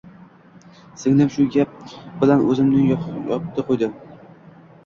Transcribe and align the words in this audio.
Singlim 1.01 1.29
shu 1.35 1.45
gap 1.57 1.75
bilan 2.23 2.41
og`zimni 2.49 2.89
yopdi-qo`ydi 2.89 3.93